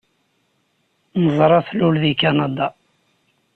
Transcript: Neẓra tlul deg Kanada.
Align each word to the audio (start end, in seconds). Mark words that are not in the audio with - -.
Neẓra 1.23 1.59
tlul 1.67 1.95
deg 2.03 2.17
Kanada. 2.21 2.67